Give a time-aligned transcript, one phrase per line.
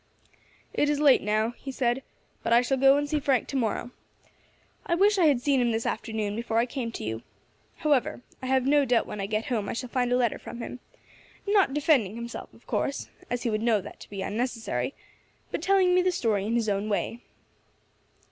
[0.73, 2.01] "It is late now," he said,
[2.41, 3.91] "but I shall go and see Frank to morrow.
[4.83, 7.21] I wish I had seen him this afternoon before I came to you.
[7.77, 10.57] However, I have no doubt when I get home I shall find a letter from
[10.57, 10.79] him
[11.45, 14.95] not defending himself, of course, as he would know that to be unnecessary,
[15.51, 17.19] but telling me the story in his own way."